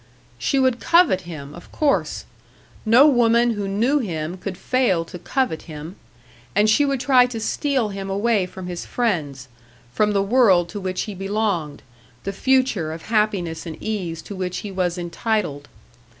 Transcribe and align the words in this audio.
She 0.39 0.57
would 0.57 0.79
covet 0.79 1.21
him, 1.29 1.53
of 1.53 1.71
course; 1.71 2.25
no 2.87 3.05
woman 3.07 3.51
who 3.51 3.67
knew 3.67 3.99
him 3.99 4.35
could 4.35 4.57
fail 4.57 5.05
to 5.05 5.19
covet 5.19 5.61
him. 5.69 5.95
And 6.55 6.67
she 6.67 6.85
would 6.85 6.99
try 6.99 7.27
to 7.27 7.39
steal 7.39 7.89
him 7.89 8.09
away 8.09 8.47
from 8.47 8.65
his 8.65 8.83
friends, 8.83 9.47
from 9.93 10.13
the 10.13 10.23
world 10.23 10.69
to 10.69 10.79
which 10.79 11.03
he 11.03 11.13
belonged, 11.13 11.83
the 12.23 12.33
future 12.33 12.91
of 12.91 13.09
happiness 13.13 13.67
and 13.67 13.77
ease 13.79 14.23
to 14.23 14.35
which 14.35 14.57
he 14.65 14.71
was 14.71 14.97
entitled. 14.97 15.67